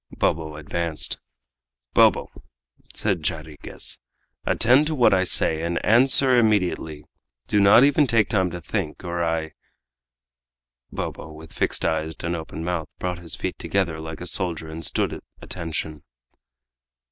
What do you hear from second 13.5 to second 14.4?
together like a